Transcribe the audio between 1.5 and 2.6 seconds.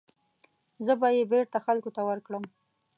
خلکو ته ورکړم.